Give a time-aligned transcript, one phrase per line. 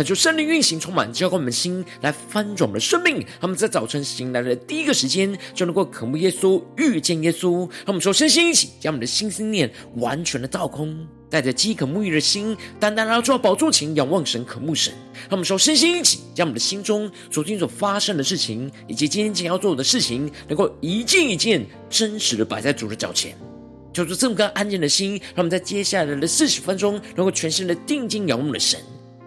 [0.00, 3.22] 恳求圣灵运行，充满浇灌我们的心，来翻转我们的生命。
[3.38, 7.68] 他们在早晨醒来的第一个时间，就能够渴慕耶稣、遇见耶稣。
[7.84, 11.06] 让我们说，身心一起，将我们的心思念完全的倒空。
[11.28, 14.90] 带着饥渴沐浴的心，单单来到宝座前，仰望神，渴慕神。
[15.28, 23.36] 让我们说，身心一起，将我们的心中昨天所发生的事情，以及今天将要做的事情，能够一件一件真实的摆在主的脚前。
[23.92, 28.80] 求主这么个安静的心，让我们在接下来的四十分钟，能够全心的定睛仰望的神，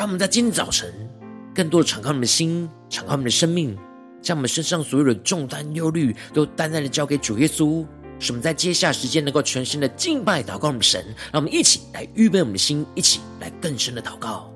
[0.00, 0.90] 让我们在今天早晨，
[1.54, 3.76] 更多的敞开我们的心，敞开我们的生命，
[4.22, 7.84] 将我们身上所有的重担、忧虑，都单单的交给主耶稣。
[8.18, 11.04] 使我们在接下时间，能够全新的敬拜、祷告我们的神。
[11.30, 14.49] 让我们一起来预备我们的心，一起来更深的祷告。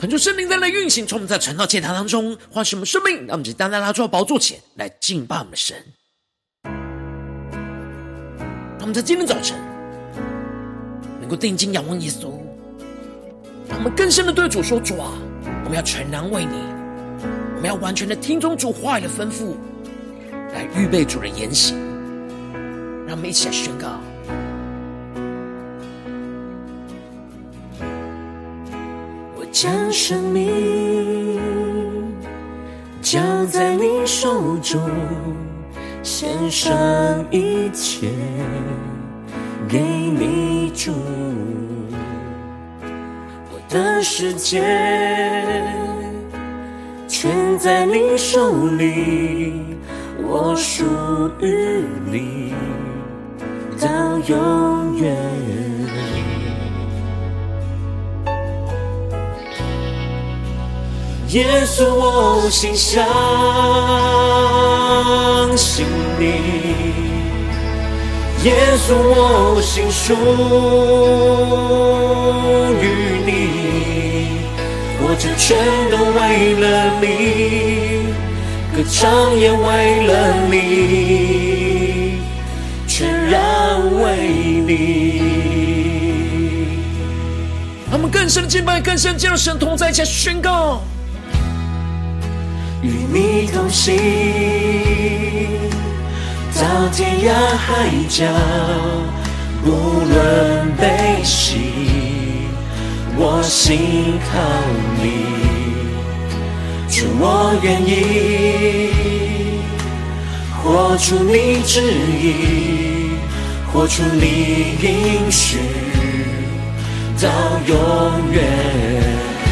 [0.00, 5.76] 恳求圣灵在那运行，从我们在晨祷祭坛当中唤醒我们生命，让我们就单单拉到宝座前来敬拜我们的神。
[6.64, 6.72] 让
[8.80, 9.58] 我们在今天早晨
[11.20, 12.30] 能够定睛仰望耶稣，
[13.68, 15.12] 让我们更深的对主说：“主啊，
[15.64, 16.62] 我们要全然为你，
[17.56, 19.54] 我们要完全的听从主话语的吩咐，
[20.54, 21.76] 来预备主的言行。”
[23.06, 24.00] 让我们一起来宣告。
[29.52, 31.40] 将生命
[33.02, 34.80] 交在你手中，
[36.02, 36.72] 献上
[37.30, 38.08] 一切
[39.68, 40.92] 给你主。
[43.50, 44.62] 我的世界
[47.08, 49.52] 全在你手里，
[50.22, 50.84] 我属
[51.40, 52.54] 于你
[53.80, 55.69] 到永远。
[61.30, 63.06] 耶稣，我心相
[65.56, 65.86] 信
[66.18, 66.26] 你；
[68.42, 70.12] 耶稣，我心属
[72.82, 72.84] 于
[73.24, 73.30] 你。
[74.98, 75.56] 活着全
[75.88, 76.18] 都为
[76.54, 76.66] 了
[77.00, 77.04] 你，
[78.74, 80.12] 歌唱也为了
[80.50, 82.18] 你，
[82.88, 83.40] 全然
[84.02, 84.02] 为
[84.66, 84.70] 你。
[87.88, 90.82] 他们更深的敬拜，更深进入神同在，一起宣告。
[93.12, 93.96] 你同行，
[96.54, 98.24] 到天涯海角，
[99.64, 101.56] 不论悲喜，
[103.16, 104.38] 我心靠
[105.02, 105.02] 你。
[106.88, 108.92] 主，我愿意
[110.62, 111.82] 活出你旨
[112.22, 113.16] 意，
[113.72, 115.58] 活出你应许，
[117.20, 117.28] 到
[117.66, 117.74] 永
[118.32, 118.44] 远。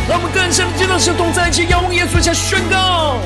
[0.08, 3.18] 让我们更深的见到神同在一起，仰望耶稣，下宣告：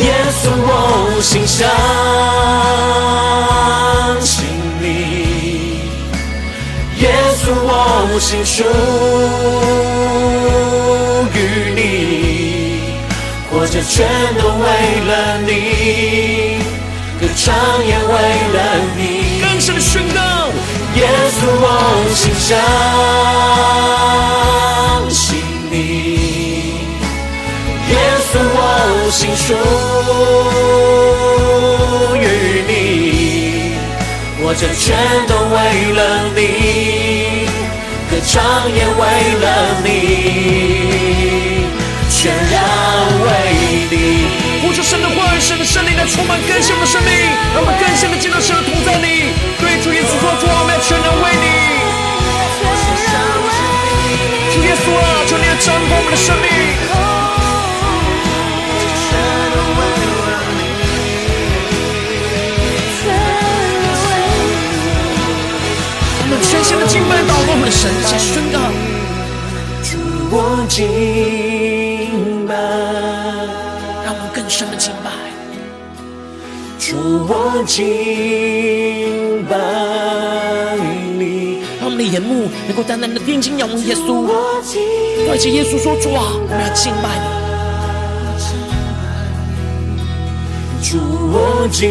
[0.00, 0.12] 耶
[0.42, 1.68] 稣，我心相
[4.20, 4.44] 信
[4.80, 4.84] 你；
[7.00, 7.04] 耶
[7.36, 8.64] 稣，我心属
[11.34, 11.38] 于
[11.76, 11.78] 你。
[13.50, 14.08] 活着全
[14.38, 14.64] 都为
[15.06, 15.48] 了你，
[17.20, 17.44] 歌唱
[17.84, 18.12] 也为
[18.54, 18.58] 了
[18.96, 18.98] 你。
[19.42, 20.20] 更深的宣告：
[20.94, 20.98] 耶
[21.36, 21.64] 稣，我
[22.14, 22.50] 心相。
[29.10, 29.54] 心属
[32.14, 33.72] 于你，
[34.40, 34.96] 活着全
[35.26, 35.56] 都为
[35.92, 36.38] 了你，
[38.08, 39.02] 歌唱也为
[39.40, 39.44] 了
[39.82, 39.88] 你，
[42.08, 42.62] 全然
[43.26, 43.28] 为
[43.90, 43.94] 你
[44.62, 47.10] 呼求神的话语，神的圣灵来充满更新我们的生命，
[47.52, 49.34] 让我们更深的见到神的同在里。
[49.58, 51.46] 对主耶稣说：主啊，我们要全然为你。
[54.54, 57.09] 主耶稣啊，求你来掌管我们的生命。
[66.90, 68.58] 敬拜，祷告我们的神，来宣告。
[69.84, 69.96] 主
[70.32, 70.34] 我
[70.68, 70.76] 敬
[72.48, 72.52] 拜。
[74.04, 75.08] 让我更深的敬拜？
[76.80, 76.96] 主
[77.28, 77.78] 我敬
[79.48, 79.54] 拜
[81.16, 84.26] 你，让我们的眼目能够单单的定睛仰望耶稣，
[85.28, 87.26] 对着耶稣说：“主啊，我们要敬拜你。”
[90.90, 90.98] 主
[91.30, 91.86] 我敬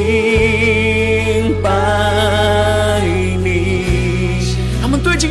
[1.64, 3.29] 拜你，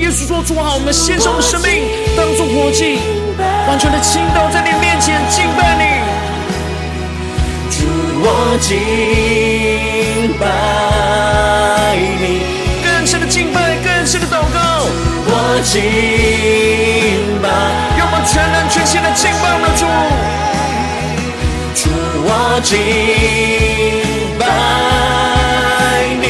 [0.08, 1.82] 耶稣说：“主啊，我们献上我们生命，
[2.16, 2.99] 当作活祭，
[3.69, 5.84] 完全的倾倒在你面前敬拜你。”
[8.20, 12.40] 我敬拜你，
[12.82, 14.88] 更深的敬拜，更深的祷告。
[15.31, 15.82] 我敬
[17.43, 17.46] 拜，
[17.99, 19.84] 让我们全人全心的敬拜我们的主。
[21.76, 21.90] 主，
[22.25, 22.76] 我敬
[24.38, 24.43] 拜
[26.19, 26.22] 你，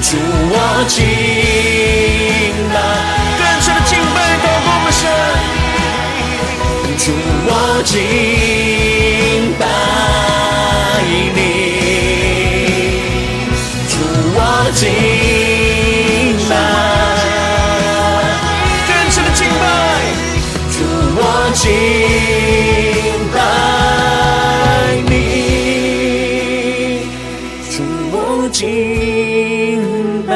[0.00, 0.16] 主，
[29.06, 30.34] 敬拜。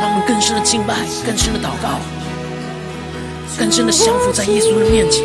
[0.00, 0.94] 让我们更深的敬拜，
[1.24, 1.98] 更深的祷告，
[3.58, 5.24] 更深的降服在耶稣的面前，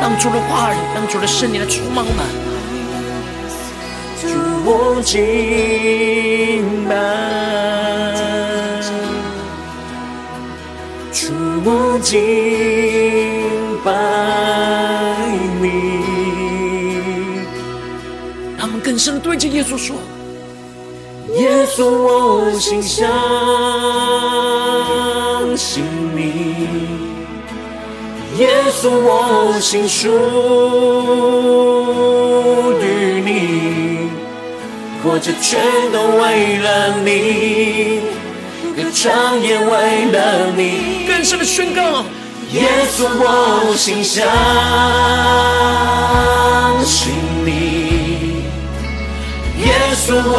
[0.00, 2.22] 让主的话语，让主的圣灵来充满我们。
[4.62, 5.18] 我敬
[6.86, 6.94] 拜，
[11.12, 11.32] 主
[11.64, 12.12] 我敬
[13.82, 13.88] 拜
[15.62, 15.64] 你。
[18.58, 19.96] 他们更深的对着耶稣说
[21.40, 23.08] ：“耶稣，我心相
[25.56, 25.82] 信
[26.14, 26.20] 你；
[28.36, 30.08] 耶稣，我心属
[32.82, 32.84] 于
[33.24, 33.28] 你。”
[35.02, 35.58] 活着全
[35.90, 37.08] 都为了你，
[38.76, 41.06] 歌唱也为了你。
[41.08, 42.04] 更深的宣告，
[42.52, 44.26] 耶稣，我心相
[46.84, 47.29] 信你；
[50.00, 50.34] 耶稣，我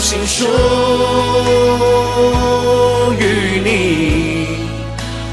[0.00, 0.44] 心属
[3.16, 3.22] 于
[3.62, 3.68] 你。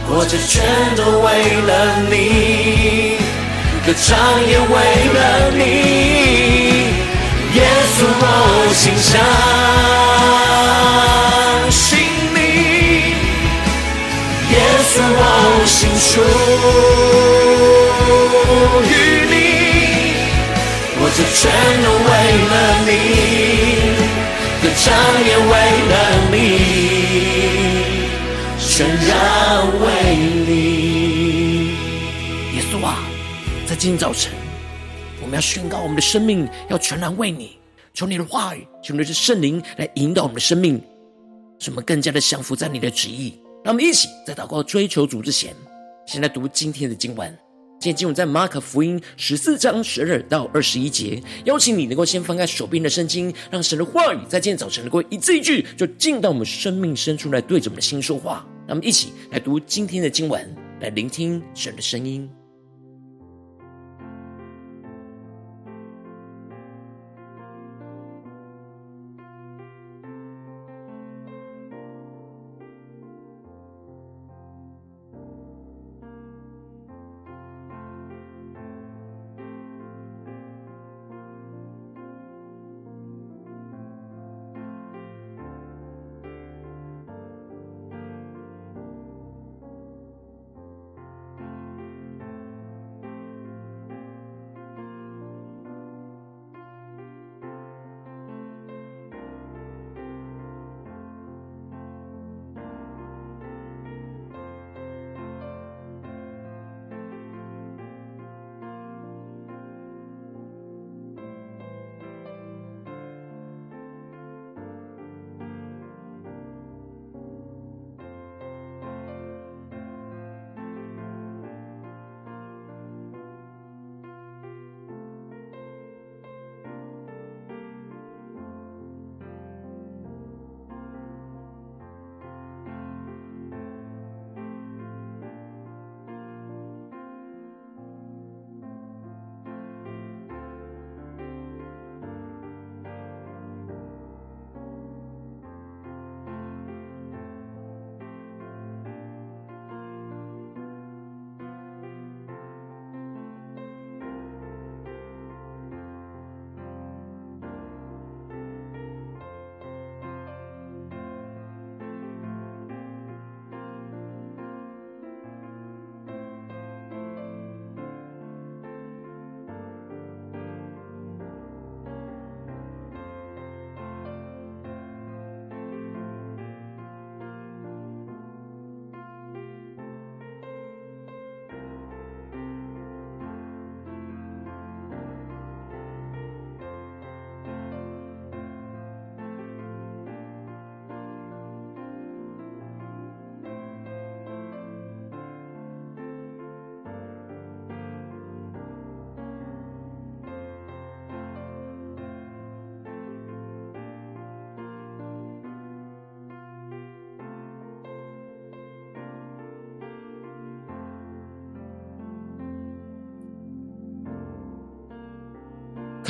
[0.08, 0.62] 活着全
[0.96, 1.26] 都为
[1.66, 1.70] 了
[2.08, 3.18] 你，
[3.84, 4.06] 歌唱
[4.48, 4.76] 也为
[5.16, 5.20] 了
[5.58, 5.60] 你。
[7.56, 7.60] 耶
[7.98, 8.24] 稣，我
[8.76, 9.10] 心相
[11.72, 11.90] 信
[12.36, 12.38] 你；
[14.52, 14.56] 耶
[14.94, 15.20] 稣，我
[15.66, 16.12] 心属
[18.86, 18.94] 于
[19.26, 19.34] 你。
[21.00, 21.42] 活着全
[21.82, 22.10] 都为
[22.52, 22.54] 了
[22.86, 22.90] 你，
[24.82, 24.92] 上
[25.24, 25.54] 也为
[25.92, 25.94] 了
[26.32, 26.36] 你，
[28.58, 29.12] 全然
[29.80, 29.86] 为
[30.48, 30.50] 你。
[32.56, 32.98] 耶稣啊，
[33.68, 34.34] 在今天早晨。
[35.22, 37.60] 我们要宣告，我们的生命要全然为你，
[37.94, 40.82] 求你的话语，求你的圣灵来引导我们的生命，
[41.60, 43.40] 使我们更加的降服在你的旨意。
[43.64, 45.56] 让我们一起在祷告追求主之前，
[46.08, 47.38] 先来读今天的经文。
[47.82, 51.20] 今天经文在马可福音十四章十二到二十一节。
[51.46, 58.46] 邀请你能够先翻开手边的圣经，让神的话语在今天早晨能够一字一句，就进到我们生命深处来，对着我们的心说话。
[58.68, 62.30] 那么一起来读今天的经文，来聆听神的声音。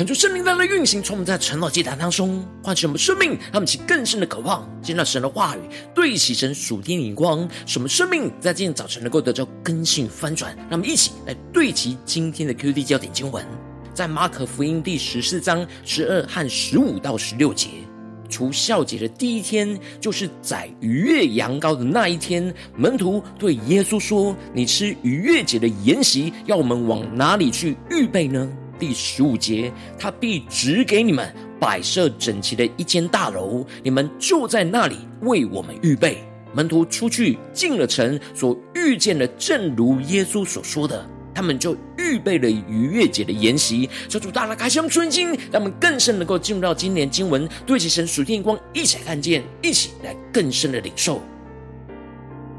[0.02, 5.60] 恳求圣灵在那运行，从我们在晨祷祭坛当中唤醒我们生命，让我们起更深的渴望，见到神的话语，
[5.94, 10.56] 对齐神属天的眼光，使我们生命在今天早晨能够得到更新翻转。
[10.68, 13.46] 让我们一起来对齐今天的 QD 焦点经文，
[13.94, 17.68] 在马可福音第十四章十二和十五到十六节。
[18.28, 22.52] 除酵节的第一天，就是宰逾越羊羔的那一天。
[22.74, 28.50] 门徒对耶稣说：“你吃逾越节的筵席，要我们往哪里去预备呢？”
[28.82, 36.18] 第十五节，他必指给你们摆设整齐的一间大楼，你们就在那里为我们预备。
[36.52, 41.08] 门徒出去进了城，所遇见的正如耶稣所说的。
[41.32, 51.22] 他们就预备了逾越节的筵席，求主大大开箱顺经，让我们更深能够进入到今年经文，对齐神属天光，一起看见，一起来更深的领受。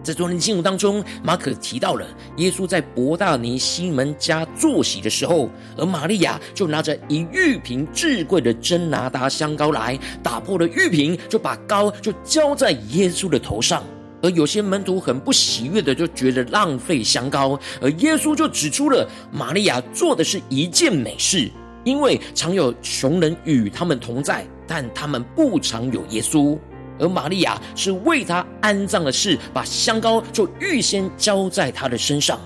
[0.03, 2.05] 在昨天的经文当中，马可提到了
[2.36, 13.81] 耶稣在伯大尼西门家坐席的时候，而玛利亚就拿着一玉瓶至贵的真拿达香膏来，打破了玉瓶，就把膏就浇在耶稣的头上。
[14.22, 21.50] 而有些门徒很不喜悦的，就觉得浪费香膏，而耶稣就指出了玛利亚做的是一件美事，
[21.86, 26.57] 因为常有穷人与他们同在，但他们不常有耶稣。
[27.00, 32.40] 而玛利亚是为他安葬的事，把香膏就预先浇在他的身上。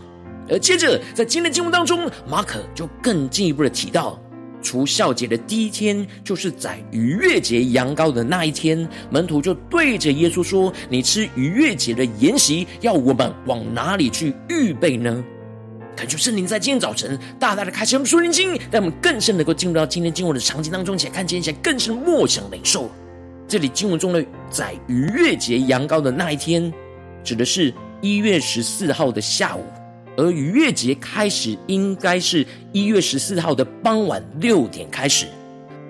[0.50, 4.20] 而接着在今天的经文当中，马可就更进一步的提到。
[4.60, 8.88] 除酵节的第一天，就是宰逾越节羊羔的那一天。
[9.10, 15.24] 门徒就对着耶稣说：“你吃逾越节的筵席，要我们往哪里去预备呢？”
[15.96, 22.90] 恳求圣灵在今天早晨大大的开启我们属灵经，让我们更深能够进入到今天经文的场景当中，且看见一些更深默想领受。
[23.48, 26.72] 这里经文中的宰逾越节羊羔的那一天，
[27.24, 29.64] 指的是一月十四号的下午。
[30.18, 35.28] 而逾越节开始应该是一月十四号的傍晚六点开始，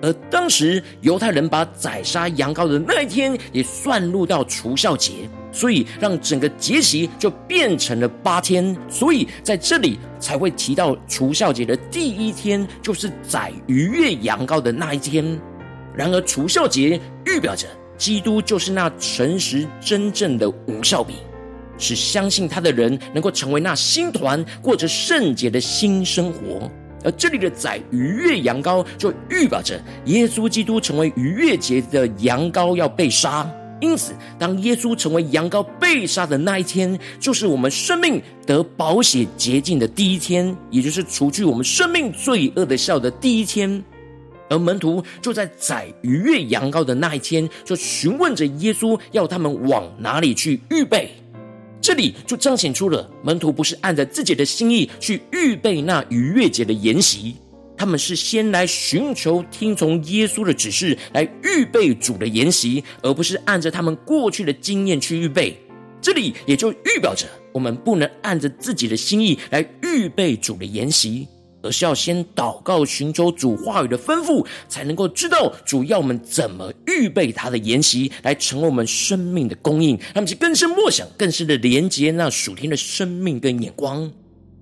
[0.02, 5.12] 而当时犹太人把宰杀羊羔的那一天也算入到除酵节，
[5.50, 15.40] 所以让整个节期就变成了八天，所以在这里才会提到除酵节的第一天就是宰逾越羊羔的那一天。
[15.98, 21.16] 然而除酵节预表着基督就是那诚实真正的无酵饼。
[21.76, 26.70] 使相信他的人能够成为那新团，过着圣洁的新生活。
[27.04, 33.48] 而这里的宰逾越羊羔，就预表着耶稣基督成为逾越节的羊羔要被杀。
[33.80, 43.84] 因此，当耶稣成为羊羔被杀的那一天，就是我们生命得宝血洁净的第一天，也就是除去我们生命罪恶的酵的第一天。
[44.50, 51.10] 而门徒就在宰逾越羊羔的那一天，就询问着耶稣，要他们往哪里去预备。
[51.80, 57.36] 这里就彰显出了门徒不是按着自己的心意去预备那逾越节的筵席，
[57.76, 65.56] 他们是先来寻求听从耶稣的指示来预备主的筵席，而不是按着他们过去的经验去预备。
[66.00, 71.26] 这里也就预表着我们不能按着自己的心意来预备主的筵席。
[71.62, 79.98] 而是要先祷告，寻求主话语的吩咐，才能够知道主要我们怎么预备他的筵席，来成为我们生命的供应。
[80.14, 84.10] 他们就更深默想，更深的连接那属天的生命跟眼光。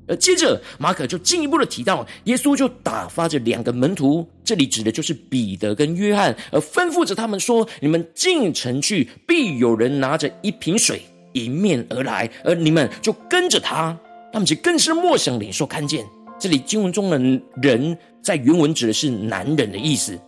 [0.09, 13.99] 而接着马可就进一步的提到，耶稣就打发着两个门徒，这里指的就是彼得跟约翰，而吩咐着他们说：“你们进城去，必有人拿着一瓶水迎面而来，而你们就跟着他。”
[14.33, 16.07] 他们就更深默想，领受看见。
[16.39, 17.19] 这里经文中的
[17.63, 20.19] 人在原文指的是男人的意思，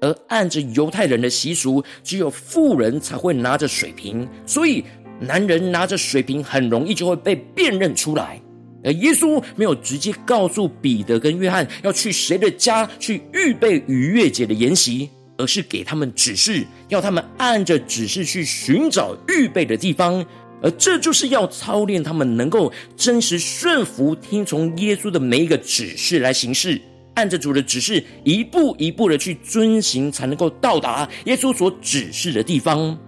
[0.00, 4.84] 而按着犹太人的习俗，只有妇人才会拿着水瓶，所以
[5.18, 8.40] 男人拿着水瓶很容易就会被辨认出来。
[8.84, 20.24] 而耶稣没有直接告诉彼得跟约翰要去谁的家去预备逾越节的筵席，而是给他们指示，要他们按着指示去寻找预备的地方。
[20.62, 26.80] 而这就是要操练他们能够真实顺服、听从耶稣的每一个指示来行事，
[27.14, 32.98] 按着主的指示一步一步的去遵行，才能够到达耶稣所指示的地方，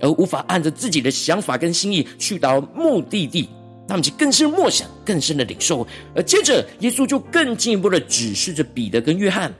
[0.00, 3.48] 而无法按着自己的想法跟心意去到目的地，
[3.88, 5.86] 那么就更深默想、更深的领受。
[6.14, 9.52] 而接着，耶稣就更进一步的指示着彼得跟约翰，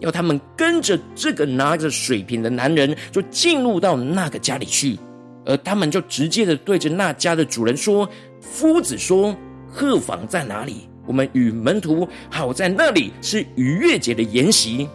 [0.00, 4.98] 要他们跟着这个拿着水瓶的男人，就进入到那个家里去。
[5.44, 8.08] 而他们就直接的对着那家的主人说
[8.40, 9.36] ：“夫子说，
[9.74, 10.88] 客房在哪里？
[11.06, 14.88] 我们与门徒好在那里是逾越节的筵席。”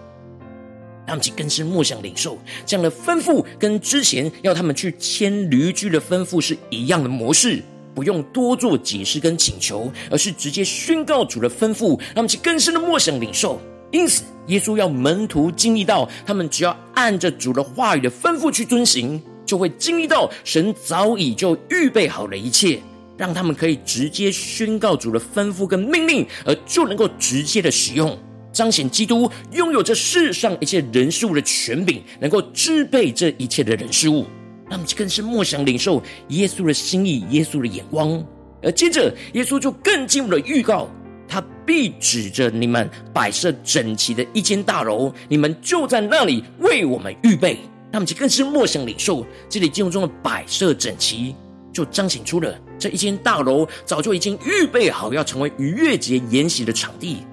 [1.06, 7.64] 他们就更是默想领受这样的吩咐，跟之前要他们去牵驴駒的吩咐是一样的模式，
[7.96, 11.98] 不用多做解释跟请求，而是直接宣告主的吩咐。
[12.14, 13.58] 他们就更深的默想领受，
[13.90, 22.80] 因此，耶稣要门徒经历到，他们只要按着主的话语的吩咐去遵行，就会经历到神早已就预备好了一切，
[23.18, 28.16] 让他们可以直接宣告主的吩咐跟命令，而就能够直接的使用，
[28.52, 34.28] 彰显基督拥有这世上一切人事物的权柄，能够支配这一切的人事物。
[34.70, 38.24] 他们更是默想领受耶稣的心意、耶稣的眼光。
[38.62, 40.90] 而接着，耶稣就更进一步的预告。
[41.30, 47.58] 他必指着你们摆设整齐的一间大楼，你们就在那里为我们预备。
[47.92, 51.36] 他们就更是默想领受这里建筑中的摆设整齐，
[51.72, 57.24] 就彰显出了这一间大楼早就已经预备好要成为逾越节筵席的场地，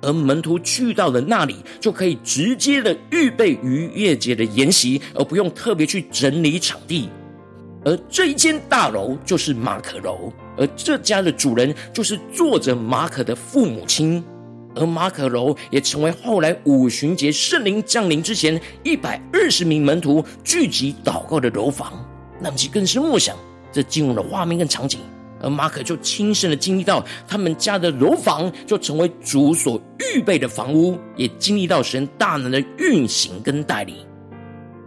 [0.00, 7.08] 而门徒去到了那里，就可以直接的预备逾越节的筵席，而不用特别去整理场地。
[7.84, 10.32] 而这一间大楼就是马可楼。
[10.56, 14.22] 而这家的主人就是作者马可的父母亲，
[14.74, 21.92] 而马可楼也成为后来五旬节圣灵降临之前一百二十名门徒聚集祷告的楼房。
[22.40, 23.36] 那么，其更是默想
[23.70, 25.00] 这进入的画面跟场景，
[25.40, 29.80] 而马可就亲身的经历到他们家的楼房就成为主所
[30.14, 33.96] 预备的房屋，也经历到神大能的运行跟带领。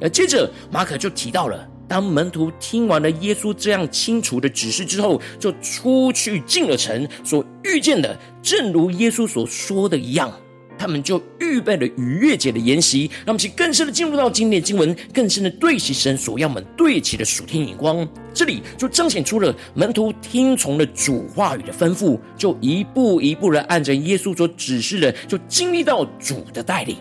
[0.02, 1.67] 而接着，马可就提到了。
[1.88, 10.34] 当门徒听完了耶稣这样清楚的指示之后，就出去进了城，所遇见的正如耶稣所说的一样，
[10.78, 18.08] 他们就预备了逾越节的筵席，让我们去更深的进入到今天的经文，更深的对齐神所要我们对齐的属天眼光。
[18.34, 26.98] 这里就彰显出了门徒听从了主话语的吩咐，就一步一步的按着耶稣所指示的，就经历到主的带领。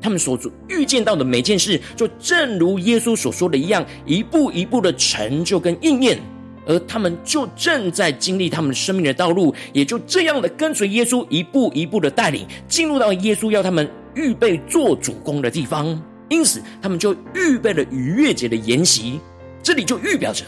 [0.00, 6.18] 他们所预见到的每件事，就正如耶稣所说的一样，一步一步的成就跟应验，
[6.66, 16.00] 而他们就正在经历他们生命的道路，也就这样的跟随耶稣，一步一步的带领，进入到耶稣要他们预备做主工的地方。
[16.28, 19.20] 因此，他们就预备了逾越节的筵席。
[19.62, 20.44] 这里就预表着，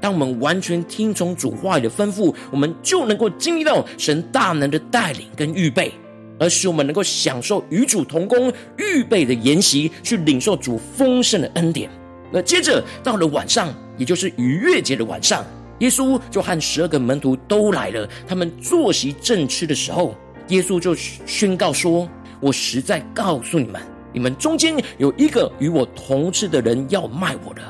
[0.00, 5.92] 当我们完全听从主话语的吩咐，我们就能够经历到神大能的带领跟预备。
[6.42, 11.88] 而使我们能够享受与主同工预备的筵席，去领受主丰盛的恩典。
[12.32, 15.46] 那接着到了晚上，也就是逾越节的晚上，
[15.78, 18.08] 耶稣就和十二个门徒都来了。
[18.26, 20.16] 他们坐席正吃的时候，
[20.48, 22.08] 耶稣就宣告说
[22.42, 23.80] ：“我实在告诉你们，
[24.12, 27.62] 你们中间有一个与我同吃的人要卖我的。”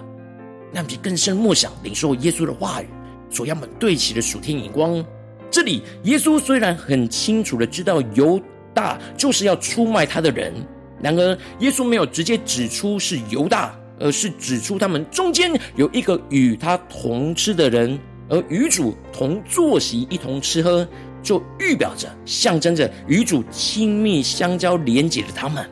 [0.72, 2.86] 那么更深默想领受耶稣的话语，
[3.28, 5.04] 所要我们对齐的属天眼光。
[5.50, 8.40] 这里耶稣虽然很清楚的知道有
[8.74, 10.52] 大就是要出卖他的人，
[11.00, 20.86] 然而耶稣没有直接指出是犹大，而是指出他们中间有一个与他同吃的人，而与主同坐席一同吃喝，
[21.22, 25.64] 就预表着、象征着与主亲密相交连结的他们，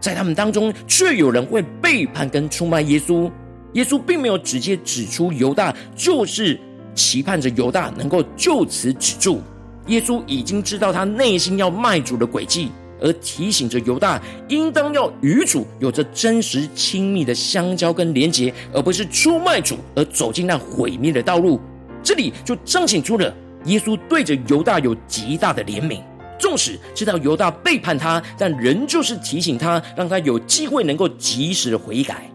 [0.00, 3.30] 在他们当中却有人会背叛跟出卖耶稣。
[3.74, 6.58] 耶稣并没有直接指出犹大，就是
[6.94, 9.42] 期盼着犹大能够就此止住。
[9.88, 12.70] 耶稣已经知道他内心要卖主的诡计，
[13.00, 21.60] 而提醒着犹大，应当要与主有着真实亲密的相交跟连结，而不是出卖主而走进那毁灭的道路。
[22.02, 26.00] 这里就彰显出了耶稣对着犹大有极大的怜悯，
[26.38, 32.30] 纵使知道犹大背叛他，但仍旧是提醒他，让他有机会能够及时的悔改。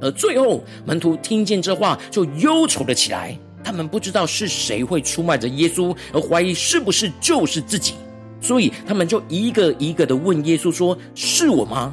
[0.00, 3.38] 而最后，门徒听见这话，就忧愁了起来。
[3.64, 7.94] 他们不知道是谁会出卖着耶稣，而怀疑是不是就是自己，
[8.40, 11.92] 所以他们就一个一个的问耶稣说：“是我吗？”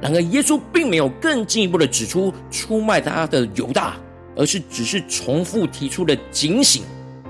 [0.00, 3.96] 然而耶稣并没有更进一步的指出出卖他的犹大，
[4.34, 6.82] 而是只是重复提出了警醒、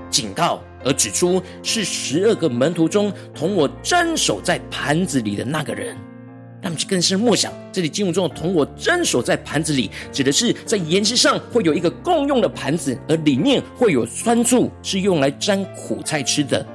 [0.09, 5.95] 警告，而指出是十二个门徒中同我蘸手在盘子里的那个人。
[6.63, 16.65] 他们就更深默想，这里经文中的同我蘸手在盘子里，指的是在筵席上会有一个共用的盘子，而里面会有酸醋，是用来沾苦菜吃的。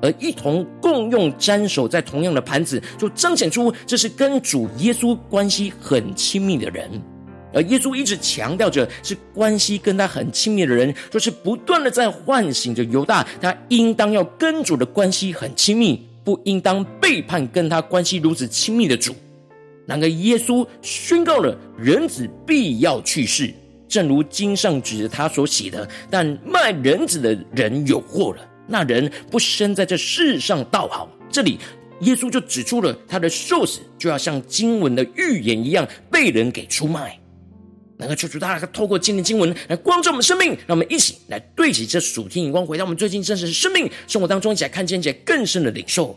[0.00, 6.88] 而一同共用蘸手在同样的盘子，就彰显出这是跟主耶稣关系很亲密的人。
[7.52, 19.16] 而耶稣一直强调着，是关系跟他很亲密的人，就是不断的在唤醒着犹大，他应当要跟主的关系很亲密，不应当背叛跟他关系如此亲密的主。
[19.88, 23.50] 然而，耶稣宣告了人子必要去世，
[23.88, 25.88] 正如经上指着他所写的。
[26.10, 31.10] 但卖人子的人有祸了，那人不生在这世上倒好。
[31.30, 31.58] 这里
[32.02, 37.18] 耶稣就指出了他的受死就要像经文的预言一样被人给出卖。
[37.96, 46.16] 能够求主大家透过今天经文来光照我们生命，让我们一起来对齐这属天眼光，回到我们最近真实的生命生活当中，一起来看见一些更深的领受。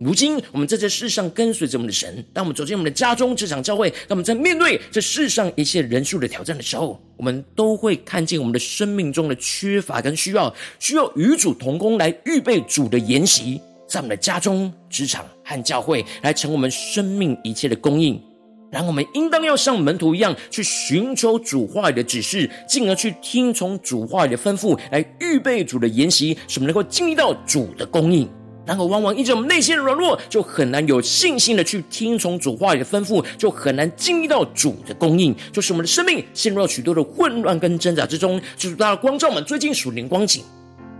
[0.00, 18.22] 如今，我们在这世上跟随着我们的神，当我们走进我们的家中、职场、教会，当我们在面对这世上一切人数的挑战的时候，我们都会看见我们的生命中的缺乏跟需要，需要与主同工来预备主的筵席，在我们的家中、职场和教会，来成我们生命一切的供应。
[18.70, 28.28] 然后，我们应当要像门徒一样，去寻求主话语的指示，进而去听从主话语的吩咐，来预备主的筵席，使我们能够经历到主的供应。
[28.68, 38.38] 然后，往往因着我们内心的软弱，就很难有信心的去听从主话语的吩咐，就很难经历到主的供应，就是我们的生命陷入了许多的混乱跟挣扎之中。
[38.58, 40.44] 就是大家光照我们最近属灵光景，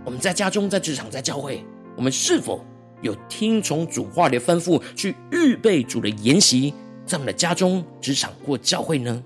[0.03, 1.63] 我们在家中、在职场、在教会，
[1.95, 2.65] 我们是否
[3.03, 6.73] 有听从主话语的吩咐，去预备主的筵席，
[7.05, 9.23] 在我们的家中、职场或教会呢？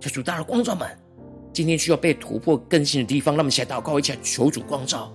[0.00, 0.88] 求主大的光照们，
[1.52, 5.14] 今天需要被突破更新的地方，让我们一起来祷告，一起来求主光照。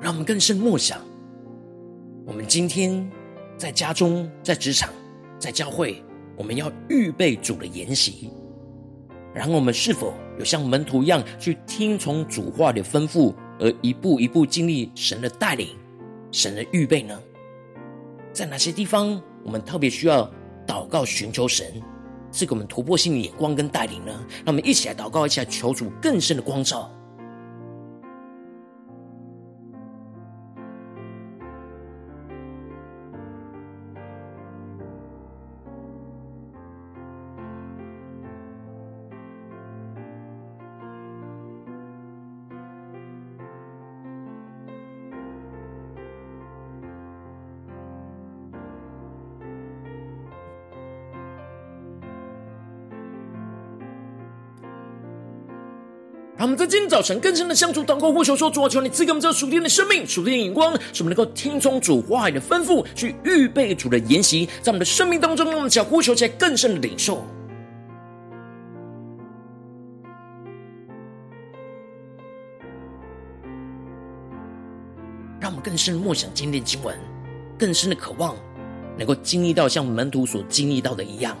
[0.00, 0.98] 让我们更深默想，
[2.26, 3.06] 我们今天
[3.58, 4.88] 在家中、在职场、
[5.38, 6.02] 在教会，
[6.36, 8.30] 我们要预备主的筵席。
[9.34, 15.76] 然后，我们是否有像门徒一样去听从主话的吩咐，而一步一步经历神的带领、
[16.32, 17.20] 神的预备呢？
[18.32, 20.28] 在哪些地方，我们特别需要
[20.66, 21.66] 祷告寻求神，
[22.32, 24.12] 赐给我们突破性的眼光跟带领呢？
[24.44, 26.90] 让我们一起来祷告，一起来求主更深的光照。
[56.70, 67.24] 今天早晨更深的向主祷告，呼求说：主啊，求你赐给我们这属天的生命、属天的眼光，使我们能够听从主话语的吩咐，去预备主的言行，在我们的生命当中，让我们脚呼求起来更深的领受。
[75.40, 76.96] 让我们更深的默想今天的经文，
[77.58, 78.36] 更深的渴望，
[78.96, 81.36] 能够经历到像门徒所经历到的一样。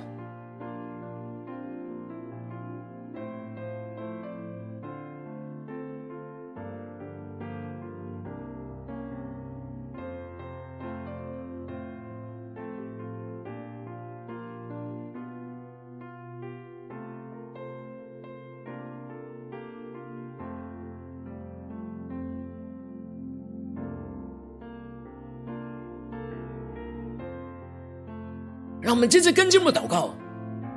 [29.00, 30.14] 我们接着跟进我们的祷告，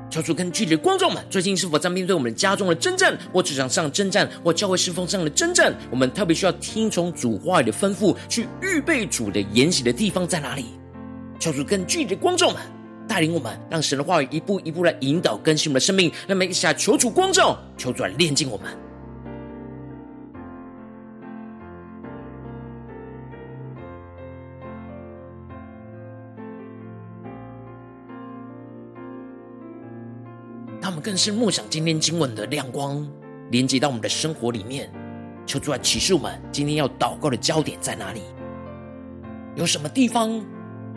[0.09, 5.75] 求主跟具体的光照们，最近是否在面对我们家中的征战，或职场上征战，或教会侍奉上的征战？
[5.91, 10.67] 我们特别需要听从主话语的吩咐，去预备主的筵席的地方在哪里？
[11.37, 12.61] 求主跟具体的光照们
[13.09, 16.09] 带领我们，让神的话语一步一步来引导更新我们的生命。
[16.25, 18.67] 那么一下求主光照，求主来炼净我们。
[31.03, 33.05] 更是默想今天经文的亮光，
[33.51, 34.89] 连接到我们的生活里面，
[35.45, 38.21] 求主来启示我们今天要祷告的焦点在哪里？
[39.53, 40.41] 有什么地方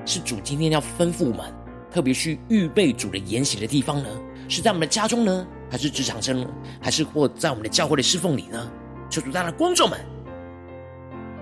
[0.05, 1.53] 是主今天要吩咐我们
[1.91, 4.09] 特别去预备主的筵席的地方呢？
[4.49, 6.37] 是在我们的家中呢，还是职场上，
[6.81, 8.71] 还是或在我们的教会的侍奉里呢？
[9.11, 9.99] 求主，大家的观众们，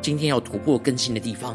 [0.00, 1.54] 今天要突破更新的地方。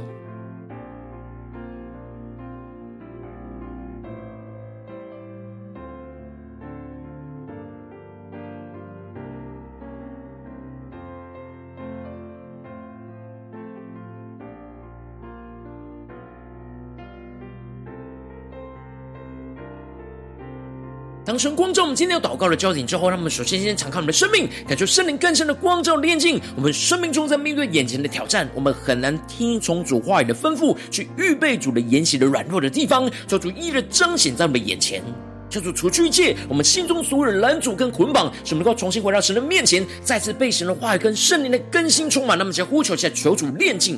[21.39, 26.37] 神光照我们今天要祷告的焦点之后，让我们首先先敞开我们的生命，感受圣灵更深的光照炼净。
[26.57, 35.01] 我们生命中在面对眼前的挑战，我们很难听从主话语的吩咐，去预备主的言行的软弱的地方，求主一的彰显在我们眼前，
[35.49, 42.37] 求主除去一切我们心中所有的拦阻跟捆绑，使我们能够重新回到神的面前，再次被神的话语跟圣灵的更新充满。
[42.37, 43.97] 那么，先呼求一下，求主炼净。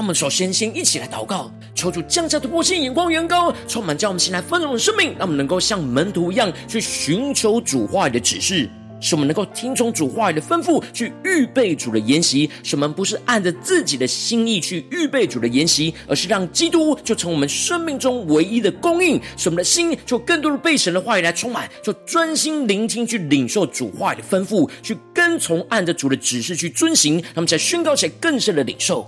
[0.00, 8.66] 让我们首先先一起来祷告，求主降下突破性眼光，远高，充满将我们心来丰盛的生命，让我们能够像门徒一样去寻求主话语的指示。
[8.98, 12.48] 使我们能够听从主话语的吩咐，去预备主的筵席。
[12.62, 19.20] 使我们不是按着自己的心意去预备主的筵席，而是让基督就成我们生命中唯一的供应。
[19.36, 27.16] 使我们的心就更多的被神的话语来充满，就专心聆听，去领受主话语的吩咐，去跟从，按着主的指示去遵行。
[27.16, 29.06] 让我们才宣告起来更深的领受。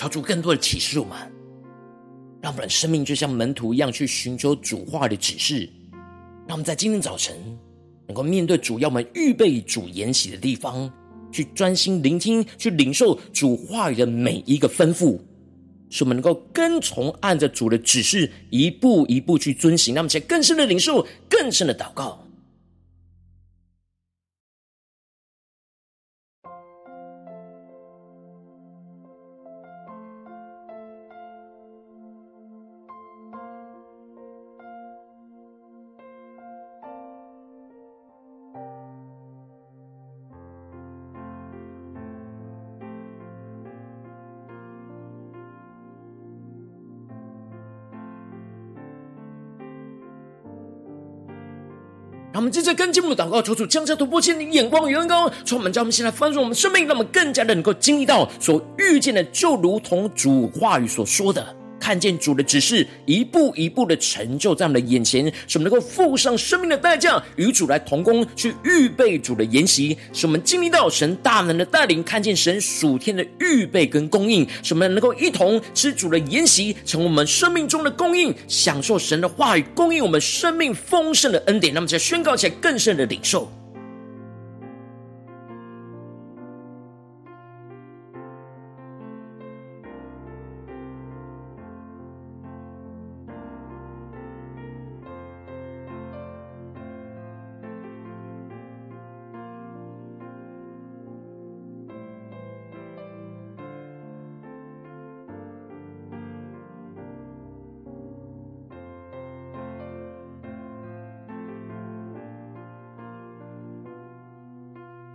[0.00, 1.14] 求主更多的启示我们，
[2.40, 5.68] 让我们生命就像门徒一样去寻求主话的指示。
[6.48, 7.36] 让我们在今天早晨
[8.08, 10.90] 能够面对主要我们预备主筵席的地方，
[11.30, 15.20] 去专心聆听，去领受主话语的每一个吩咐，
[15.90, 19.94] 使我们能够跟从，按着主的指示一步一步去遵行。
[19.94, 22.26] 让我们在更深的领受，更深的祷告。
[52.50, 61.59] 们接着跟进我们的祷告，求主降下突破性的眼光与恩膏，充满，叫我们现在翻转我们生命，让我们更加的能够经历到所遇见的，就如同主话语所说的。
[61.90, 81.74] 看见主的指示，一步一步的成就在我们的眼前，使我们能够付上生命的代价，与主来同工，去预备主的筵席，使我们经历到神大能的带领，看见神属天的预备跟供应，使我们能够一同吃主的筵席，成为我们生命中的供应，享受神的话语，供应我们生命丰盛的恩典。
[81.74, 83.50] 那么，再宣告起来更深的领受。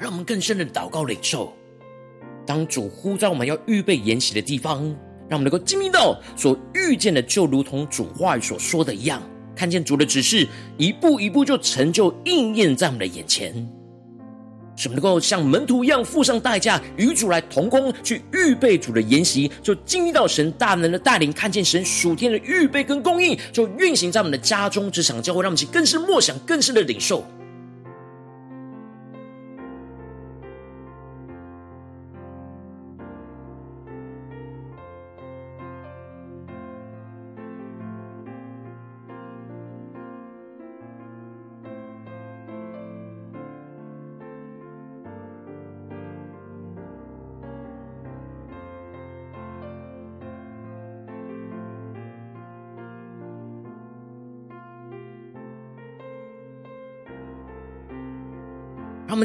[0.06, 1.52] 让我们更深的祷告领受，
[2.46, 4.84] 当主呼召我们要预备筵席的地方，
[5.28, 9.20] 让我们能够经历到所遇见的，就如同主话语所说的一样，
[9.56, 13.52] 看见主的指示一步一步就成就应验在我们的眼前，
[14.76, 27.26] 使我们能够像门徒一样付上代价，与主来同工，去预备主的筵席，就经历到神大能的带领，看见神属天的预备跟供应，就运行在我们的家中、职场、教会，让我们去更深默想、更深的领受。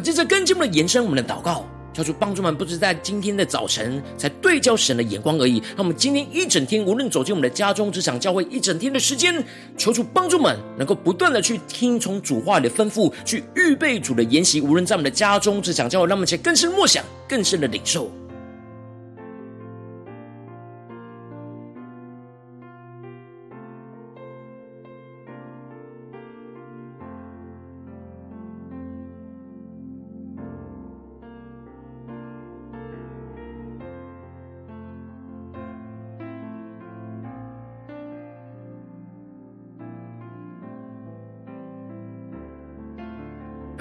[0.00, 5.58] 们接着跟进我们的延伸，我们的祷告，求主帮助们，不只在今天的早晨才对焦神的眼光而已。
[5.76, 9.44] 让我们今天一整天，无论走进我们的家中、职场、教会，一整天的时间，
[9.76, 14.62] 求主帮助们能够不断的去听从主话语的吩咐，去预备主的筵席。
[14.62, 18.10] 无论在我们的家中、职场、教会，让我们且更深默想、更深的领受。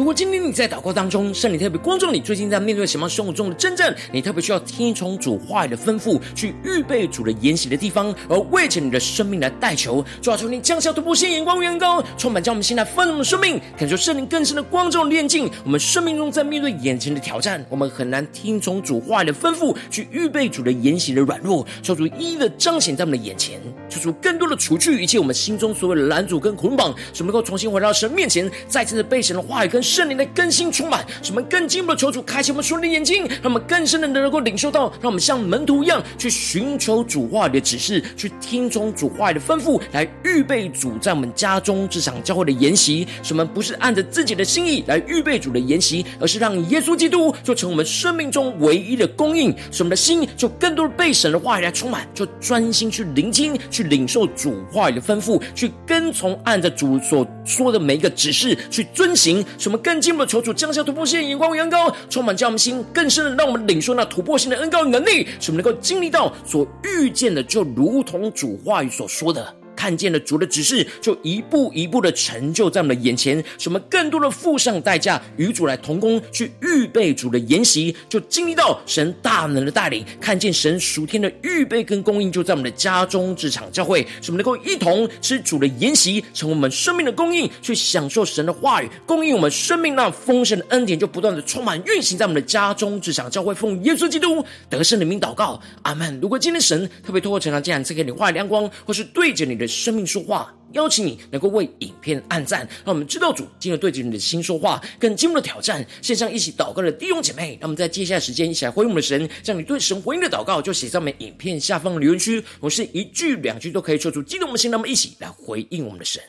[0.00, 15.50] 如果今天你在祷告当中，圣灵特别光照你，最近在面对什么生活中的真正，你特别需要听从主话语的吩咐，去预备主的筵席的地方，而为着你的生命来代求，抓住，你降下突破性眼光，远高，充满将我们现在丰盛的生命，感受圣灵更深的光照炼境。
[15.64, 23.60] 我们生命中在面对眼前的挑战，我们很难听从主话语的吩咐，去预备主的筵席的软弱，求主一一的彰显在我们的眼前，
[23.90, 43.06] 求主更多的除去一切我们心中所有的拦阻跟捆绑，使我们能够重新回到神面前，再次的被神的话语跟圣灵的更新充满，使我们更进一步的求主开启我们属灵的眼睛，让我们更深的能够领受到，让我们像门徒一样去寻求主话语的指示，去听从主话语的吩咐，来预备主在我们家中这场教会的筵席。
[43.22, 60.26] 使我们不是按着自己的心意来预备主的筵席，而是让耶稣基督就成我们生命中唯一的供应，使我们的心就更多的被神的话语来充满，就专心去聆听、去领受主话语的吩咐，去跟从按着主所说的每一个指示去遵行，什么更进一步的。
[60.26, 69.59] 求主降下突破性眼光与恩膏，充满将我们心更深的，让我们领受那突破性的恩膏与能力，使我们能够经历到所遇见的，就如同主话语所说的。
[69.80, 96.18] 看见了主的指示，就一步一步的成就在我们的眼前，什么更多的付上代价，与主来同工，去预备主的筵席，就经历到神大能的带领，看见神属天的预备跟供应，就在我们的家中这场教会，什么能够一同吃主的筵席，成为我们生命的供应，去享受神的话语，供应我们生命那丰盛的恩典，就不断的充满运行在我们的家中这场教会，奉耶稣基督得胜的名祷告，阿门。
[96.20, 99.69] 如果今天神特别透过这场这样赐给你话语亮光，或是对着你的。
[99.70, 105.86] 生命说话，邀请你能够为影片按赞，让我们知道主今日对着你的心说话，更进一步的挑战。
[106.02, 112.44] 线上一起祷告的弟兄姐妹，让我们在接下来时间一起来回应我们的神，将你对神回应的祷告就写在我们影片下方的留言区。
[112.58, 116.20] 我是一句两句都可以说出激动的心，那么一起来回应我们的神。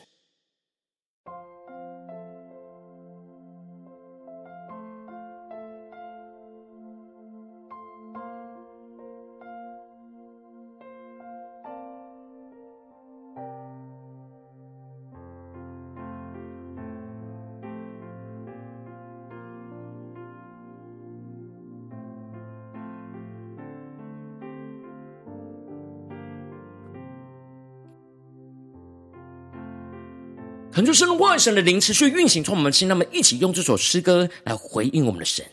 [30.74, 35.44] 恳求圣灵万神的灵持续运行，从我们心，那么一起用这首诗歌来回应我们的神，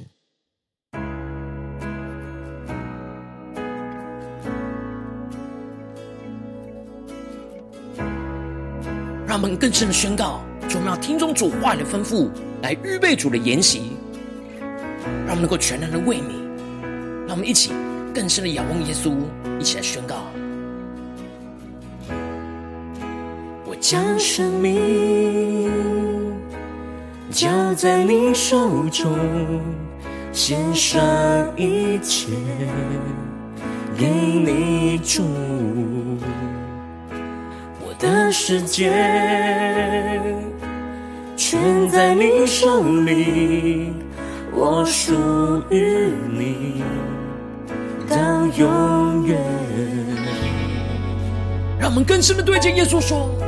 [9.27, 10.39] 让我们更深的宣告，
[10.69, 12.29] 就我们要听从主话的吩咐，
[12.61, 13.91] 来预备主的筵席，
[15.27, 16.35] 让我们能够全然的为你，
[17.27, 17.73] 让我们一起
[18.15, 19.13] 更深的仰望耶稣，
[19.59, 20.31] 一起来宣告。
[23.89, 25.71] 将生命
[27.31, 29.17] 交在你手中，
[30.31, 31.01] 献上
[31.57, 32.27] 一切
[33.97, 35.23] 给你主。
[37.81, 38.91] 我的世界
[41.35, 43.91] 全在你手里，
[44.53, 45.15] 我属
[45.71, 46.83] 于你
[48.07, 48.15] 到
[48.55, 49.39] 永远。
[51.79, 53.38] 让我们更深的对着耶稣说。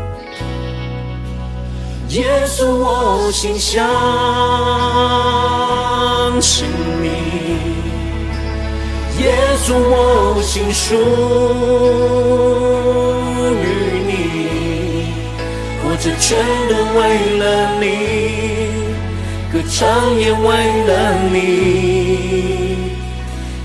[2.12, 3.88] 耶稣，我心相
[6.42, 6.68] 信
[7.02, 7.08] 你；
[9.22, 9.34] 耶
[9.64, 10.94] 稣，我心属
[13.56, 13.66] 于
[14.08, 14.12] 你。
[15.82, 16.28] 活着全
[16.68, 17.00] 都为
[17.40, 17.44] 了
[17.80, 17.84] 你，
[19.50, 19.80] 歌唱
[20.20, 20.46] 也为
[20.88, 20.92] 了
[21.32, 21.40] 你，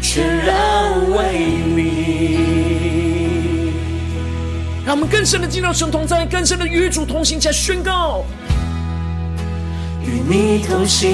[0.01, 0.55] 全然
[1.11, 1.17] 为
[1.75, 2.76] 你。
[4.87, 8.25] 让我们更深的进入到神同在，更深的与主同行，起来宣告。
[10.05, 11.13] 与你同行，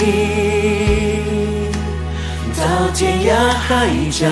[2.54, 4.26] 到天涯海角，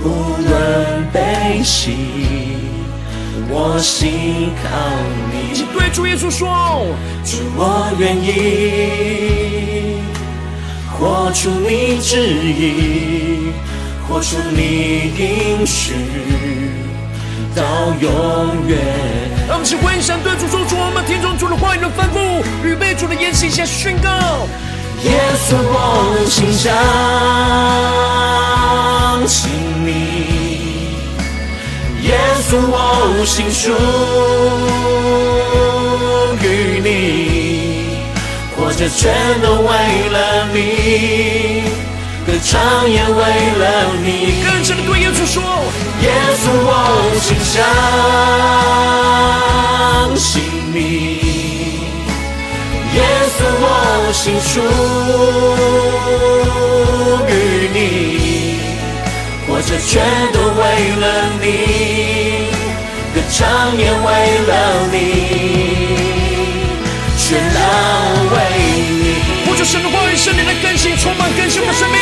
[0.00, 0.08] 不
[0.40, 1.96] 论悲喜，
[3.48, 4.68] 我心靠
[5.32, 5.52] 你。
[5.52, 6.86] 请对主耶稣说：
[7.24, 9.98] 主，我愿意
[10.92, 13.50] 活出你旨意，
[14.08, 15.94] 活出你应许。
[17.56, 17.62] 到
[17.98, 18.78] 永远。
[19.48, 24.46] 让我们去回应神，对主说：主，我们听从主的话语的吩咐，预备主的筵席，先宣告。
[25.02, 25.12] 耶
[25.48, 26.72] 稣，我心相
[29.26, 29.50] 信
[29.84, 29.90] 你；
[32.02, 33.70] 耶稣，我心属
[36.42, 37.98] 于你，
[38.56, 39.68] 活着全都为
[40.10, 41.65] 了你。
[42.36, 42.60] 歌唱
[42.90, 43.18] 也为
[43.56, 43.64] 了
[44.04, 45.42] 你，更深的对耶稣说：
[46.02, 46.70] 耶稣，我
[47.18, 47.64] 心相
[50.14, 50.78] 信你；
[52.94, 53.00] 耶
[53.32, 53.64] 稣，我
[54.12, 54.60] 心属
[57.26, 57.32] 于
[57.72, 57.78] 你，
[59.48, 60.60] 活着全都为
[61.00, 61.04] 了
[61.40, 62.52] 你，
[63.14, 64.06] 歌唱也为
[64.46, 64.52] 了
[64.92, 64.94] 你，
[67.16, 67.56] 全然
[68.30, 68.36] 为
[69.00, 69.24] 你。
[69.46, 71.95] 呼求神的话语，圣灵的更新，充满更新我们的生命，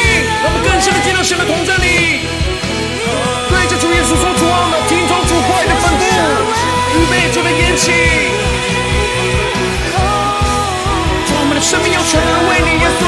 [1.24, 2.20] 神的同在里。
[3.48, 6.02] 对着主耶稣说：“主啊，听从主话语的吩咐，
[6.94, 7.90] 预备主的筵席。”
[11.60, 13.02] 生命要全然为你，耶稣。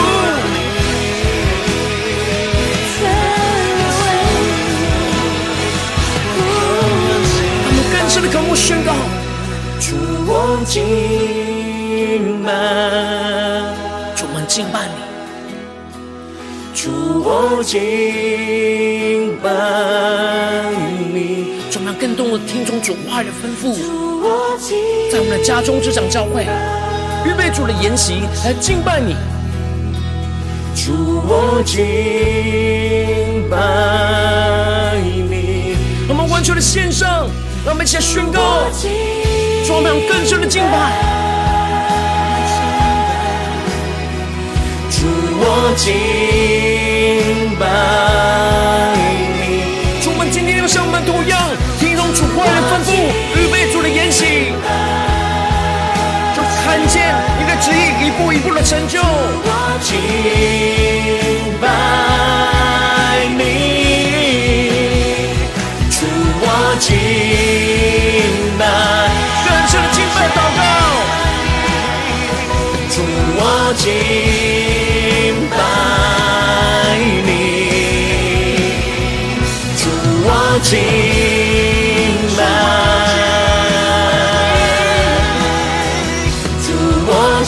[7.65, 8.95] 他们更深的渴慕宣告，
[9.79, 9.95] 主
[10.27, 10.75] 我敬
[12.43, 12.49] 拜，
[14.17, 14.89] 主我们敬拜，
[17.29, 19.51] 我敬拜
[21.13, 21.59] 你。
[21.69, 23.75] 主我们更多的听从主话的吩咐，
[25.11, 26.47] 在我们的家中这场教会。
[27.25, 29.17] 预备主的筵席来敬拜你，
[30.77, 30.93] 主
[31.27, 34.97] 我敬拜
[35.29, 35.75] 你。
[36.09, 37.29] 我们完全的献上，
[37.65, 38.71] 让我们一起来宣告，
[39.67, 41.26] 主我们有更深的敬拜。
[45.49, 47.63] 我敬拜
[49.39, 51.39] 你，主我们今天要像门徒一样，
[51.79, 52.91] 听从主话的吩咐，
[53.39, 54.53] 预备主的筵席。
[56.67, 57.75] 看见你的旨意
[58.05, 58.99] 一步一步的成就。
[59.01, 59.95] 我敬
[61.61, 61.65] 拜
[63.39, 63.41] 你，
[65.89, 65.97] 主
[66.43, 66.45] 我
[66.81, 66.91] 敬
[68.59, 68.63] 拜，
[69.47, 70.61] 更深的敬拜祷告。
[72.91, 72.97] 主
[73.39, 73.41] 我
[73.79, 73.87] 敬
[80.61, 80.79] 敬
[82.37, 82.45] 拜。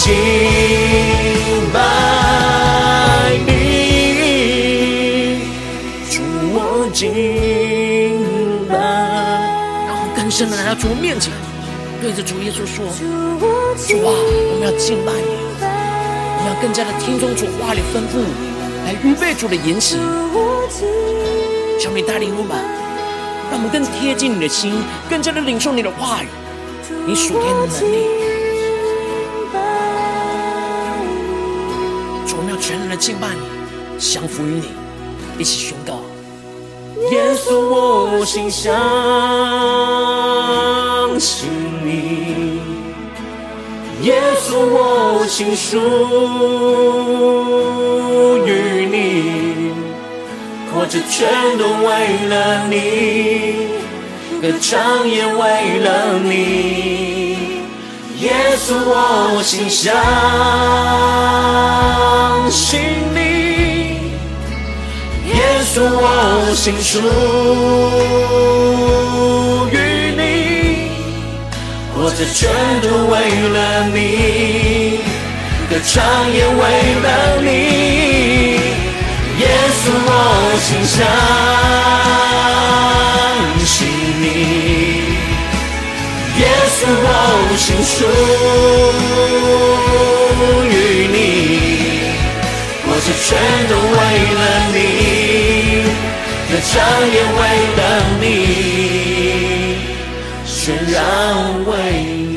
[0.00, 0.14] 敬
[1.72, 1.76] 拜
[3.44, 3.50] 你，
[6.08, 6.22] 主
[6.54, 6.56] 我
[6.94, 7.02] 敬
[8.68, 8.74] 拜。
[9.88, 11.32] 然后更深的来到主面前，
[12.00, 12.86] 对着主耶稣说
[13.88, 18.22] ：“主啊，我们要敬拜你，我们要更加的听从主话里吩咐，
[18.86, 19.98] 来预备主的筵席。
[21.80, 22.87] 求你带领我们，让
[23.58, 24.72] 我们更贴近你的心，
[25.10, 26.28] 更加的领受你的话语，
[27.04, 28.06] 你属天的能力。”
[32.38, 33.40] 我们要全然的敬拜你，
[33.98, 34.68] 降服于你，
[35.38, 35.98] 一起宣告。
[37.10, 38.72] 耶稣，我心相
[41.18, 41.48] 信
[41.82, 42.60] 你；
[44.04, 45.80] 耶稣，我心属
[50.90, 51.28] 这全
[51.58, 51.88] 都为
[52.28, 52.76] 了你，
[54.40, 57.36] 歌唱也为了你。
[58.20, 59.94] 耶稣，我心相
[62.50, 62.80] 信
[63.14, 63.20] 你；
[65.26, 66.98] 耶稣，我心属
[69.70, 69.76] 于
[70.16, 70.88] 你，
[71.94, 72.48] 活着全
[72.80, 73.14] 都为
[73.50, 73.56] 了
[73.88, 75.00] 你，
[75.68, 75.92] 歌唱
[76.32, 76.60] 也为
[77.02, 77.06] 了
[77.42, 78.17] 你。
[79.38, 80.10] 耶稣，我
[80.60, 80.96] 心相
[83.64, 83.76] 信
[84.20, 84.24] 你。
[86.40, 87.06] 耶稣，我
[87.56, 87.96] 心属
[90.68, 90.74] 于
[91.14, 91.16] 你，
[92.84, 93.26] 活着全
[93.68, 93.98] 都为
[94.34, 94.40] 了
[94.74, 94.76] 你，
[96.50, 96.74] 歌唱
[97.10, 97.40] 也为
[97.76, 97.80] 了
[98.20, 98.24] 你，
[100.46, 100.56] 全
[100.90, 100.96] 然
[101.64, 101.70] 为
[102.34, 102.36] 你。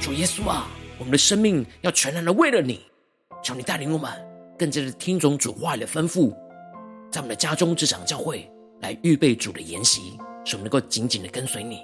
[0.00, 0.68] 主耶稣啊，
[0.98, 2.80] 我们的生命要全然的为了你，
[3.42, 4.10] 求你带领我们
[4.58, 6.30] 更加的听从主话语的吩咐，
[7.10, 8.50] 在我们的家中这场教会
[8.80, 10.18] 来预备主的筵席。
[10.46, 11.80] 使我们能够紧紧的跟随你。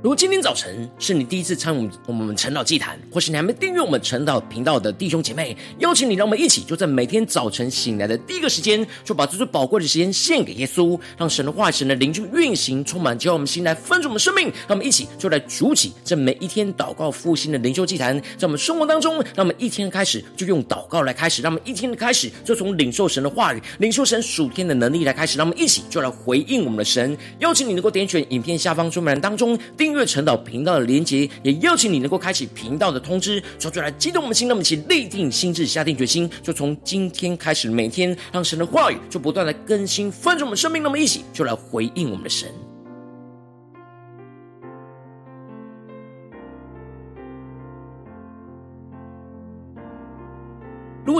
[0.00, 14.44] 如果今天早晨是你第一次参与我们晨祷祭坛，或是你还没订阅我们晨祷频道的弟兄姐妹，邀请你，让我们一起就在每天早晨醒来的第一个时间，就把这最宝贵的时间献给耶稣，让神的话语、神的灵就运行充满，叫我们心来分盛我们生命。
[14.68, 27.18] 让我们一起就来主起这每一天祷告复兴的灵修祭坛，在我们生活当中，让我们一天开始就用祷告来开始，让我们一天的开始就从领受神的话语、领受神属天的能力来开始，让我们一起就来回应我们的神。
[27.40, 29.58] 邀请你能够点选影片下方说明栏当中
[29.88, 42.50] 订阅晨祷频道的连结，也邀请你能够开启频道的通知，说出来激动我们心，那么一起立定心智，下定决心，就从今天开始，每天让神的话语就不断的更新，翻转我们生命，那么一起就来回应我们的神。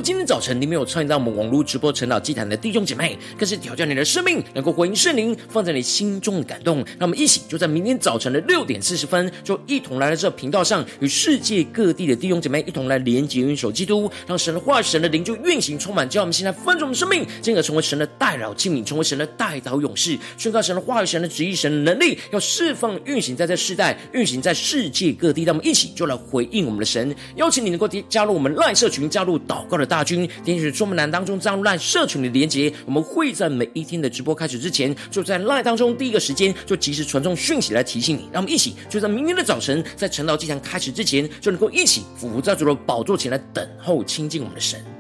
[0.01, 6.85] 今天早晨你没有参与到我们网络直播晨祷祭坛的弟兄姐妹，更是挑战你的生命，能够回应圣灵放在你心中的感动。
[6.99, 25.45] 那我们一起就在明天早晨的六点四十分，就一同来到这频道上，与世界各地的弟兄姐妹一同来连接、元首基督，让神的话、神的灵就运行充满，叫我们现在分盛的生命，进而成为神的代祷器皿，成为神的代祷勇士，宣告神的话语、神的旨意、神的能力，要释放、运行在这世代，运行在世界各地。
[25.45, 32.72] 那我们一起就来回应我们的神，邀请你能够加入我们赖社群，加入祷告的大军，点选说明栏当中加入赖社群的连接。
[32.84, 38.28] 我们会在每一天的直播开始之前，就在赖当中第一个时间就及时传送讯息来提醒你。
[38.32, 44.98] 让我们一起就在明天的早晨，在晨祷祭坛开始之前，就能够一起俯伏在主的宝座前来等候亲近我们的神。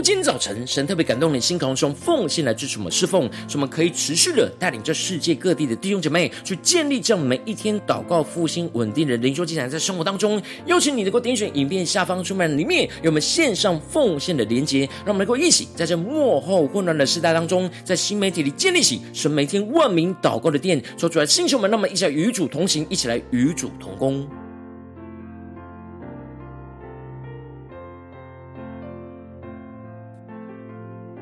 [0.00, 24.26] 今天早晨神特别感动你心，渴望用奉献来支持我们侍奉，使我们可以持续的带领这世界各地的弟兄姐妹去建立这样每一天祷告复兴稳定的灵修祭坛，在生活当中，邀请你能够点选影片下方出门里面有我们线上奉献的连结，让我们能够一起在这幕后混乱的时代当中，在新媒体里建立起神每天万名祷告的殿，说出来星球们，那么一起来与主同行，一起来与主同工。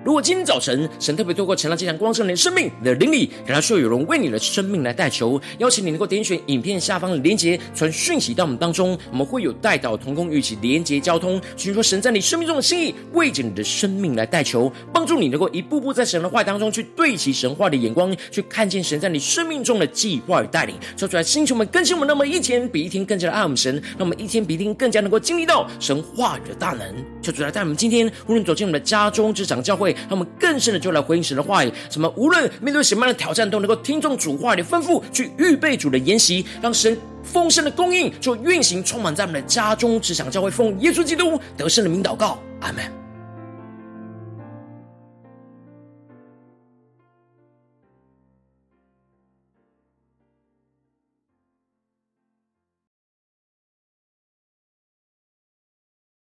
[0.07, 29.95] 如果今天早晨神特别透过晨祷祭坛光照你的生命，的灵里，感到需要有人为你的生命来代求，邀请你能够点选影片下方的连结，传讯息到我们当中，我们会有代祷同工与其连结交通，寻求神在你生命中的心意，为着你的生命来代求，帮助你能够一步步在神的话当中去对齐神话的眼光，去看见神在你生命中的计划与带领，说出来，星球们更新我们，那么一天比一天更加的爱我们神，让我们一天比一天更加能够经历到神话语的大能，就主来带我们今天无论走进我们的家中、职场、教会。
[30.09, 43.05] 他们更深的就来回应神的话语，什么无论面对什么样的挑战，都能够听从主话语的吩咐，去预备主的筵席，让神丰盛的供应就运行充满在我们的家中，只想教会奉耶稣基督得胜的名祷告，阿门。